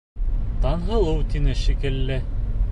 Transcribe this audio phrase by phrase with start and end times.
[0.63, 2.21] Таңһылыу тине шикелле...